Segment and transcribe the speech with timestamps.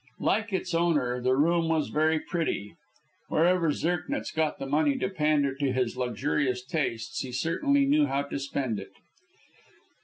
[0.19, 2.75] Like its owner, the room was very pretty.
[3.27, 8.23] Wherever Zirknitz got the money to pander to his luxurious tastes, he certainly knew how
[8.23, 8.93] to spend it.